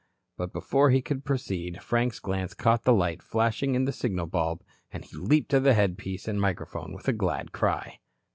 [0.35, 4.63] But before he could proceed, Frank's glance caught the light flashing in the signal bulb,
[4.91, 7.99] and he leaped to the headpiece and microphone with a glad cry.